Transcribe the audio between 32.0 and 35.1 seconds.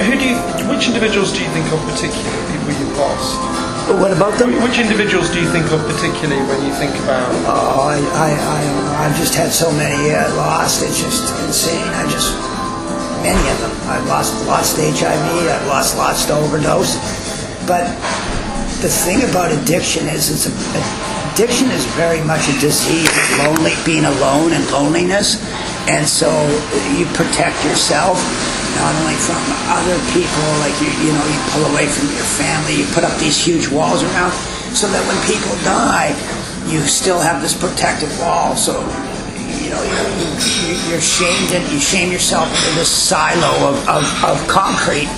your family, you put up these huge walls around, so that